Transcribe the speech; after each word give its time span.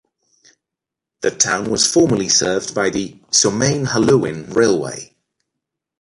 The 1.21 1.29
town 1.29 1.69
was 1.69 1.85
formerly 1.85 2.27
served 2.27 2.73
by 2.73 2.89
the 2.89 3.19
Somain-Halluin 3.29 4.55
Railway. 4.55 5.15